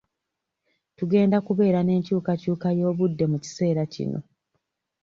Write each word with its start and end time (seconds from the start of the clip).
Tugenda 0.97 1.37
kubeera 1.47 1.79
n'enkyukakyuka 1.83 2.67
y'obudde 2.79 3.23
mu 3.31 3.37
kiseera 3.43 3.81
kino. 3.93 4.19